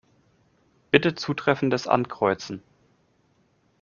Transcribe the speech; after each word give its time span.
Bitte 0.89 1.13
Zutreffendes 1.13 1.85
Ankreuzen. 1.87 2.63